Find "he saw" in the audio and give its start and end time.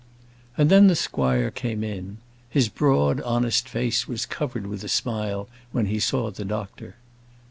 5.85-6.31